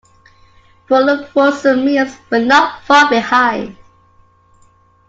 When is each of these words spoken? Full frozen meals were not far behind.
Full 0.87 1.25
frozen 1.27 1.85
meals 1.85 2.17
were 2.31 2.39
not 2.39 2.81
far 2.87 3.07
behind. 3.07 3.77